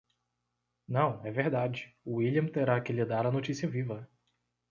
Não, 0.87 1.23
é 1.23 1.29
verdade, 1.31 1.95
William 2.03 2.47
terá 2.47 2.81
que 2.81 2.91
lhe 2.91 3.05
dar 3.05 3.27
a 3.27 3.31
notícia 3.31 3.69
viva. 3.69 4.09